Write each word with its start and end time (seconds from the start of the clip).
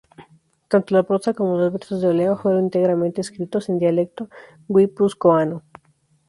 Tanto 0.67 0.95
la 0.95 1.03
prosa 1.03 1.35
como 1.35 1.59
los 1.59 1.71
versos 1.71 2.01
de 2.01 2.07
Olea 2.07 2.35
fueron 2.35 2.63
íntegramente 2.63 3.21
escritos 3.21 3.69
en 3.69 3.77
dialecto 3.77 4.31
guipuzcoano. 4.67 5.61